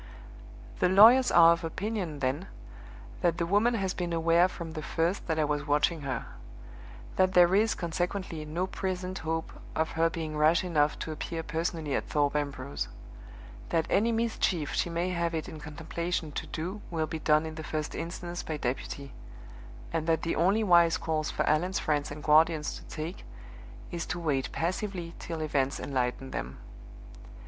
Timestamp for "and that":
19.93-20.23